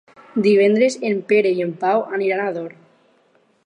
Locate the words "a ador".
2.47-2.77